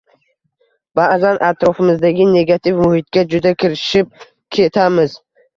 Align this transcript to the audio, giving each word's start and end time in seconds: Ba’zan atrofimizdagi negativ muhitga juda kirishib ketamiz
Ba’zan 0.99 1.37
atrofimizdagi 1.49 2.27
negativ 2.31 2.81
muhitga 2.87 3.25
juda 3.35 3.55
kirishib 3.65 4.27
ketamiz 4.59 5.17